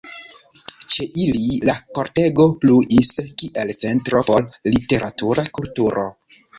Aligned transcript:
Ĉe 0.93 1.05
ili 1.25 1.59
la 1.71 1.75
kortego 1.99 2.49
pluis 2.65 3.13
kiel 3.43 3.77
centro 3.85 4.27
por 4.33 4.51
literatura 4.75 5.49
kulturo. 5.57 6.13